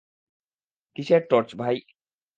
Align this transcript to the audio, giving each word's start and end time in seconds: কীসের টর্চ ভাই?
কীসের 0.95 1.21
টর্চ 1.29 1.49
ভাই? 1.55 1.77